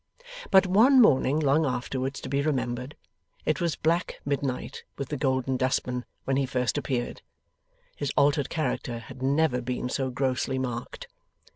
[0.49, 2.95] But, one morning long afterwards to be remembered,
[3.45, 7.21] it was black midnight with the Golden Dustman when he first appeared.
[7.95, 11.07] His altered character had never been so grossly marked.